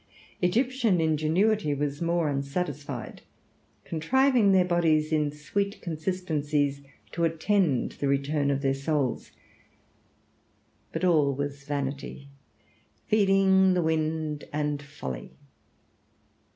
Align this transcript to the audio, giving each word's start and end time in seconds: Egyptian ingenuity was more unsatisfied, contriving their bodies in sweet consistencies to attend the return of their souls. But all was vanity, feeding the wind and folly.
Egyptian 0.41 0.99
ingenuity 0.99 1.75
was 1.75 2.01
more 2.01 2.27
unsatisfied, 2.27 3.21
contriving 3.85 4.51
their 4.51 4.65
bodies 4.65 5.11
in 5.11 5.31
sweet 5.31 5.79
consistencies 5.79 6.81
to 7.11 7.23
attend 7.23 7.91
the 7.91 8.07
return 8.07 8.49
of 8.49 8.63
their 8.63 8.73
souls. 8.73 9.31
But 10.91 11.03
all 11.05 11.35
was 11.35 11.65
vanity, 11.65 12.29
feeding 13.05 13.75
the 13.75 13.83
wind 13.83 14.45
and 14.51 14.81
folly. 14.81 15.33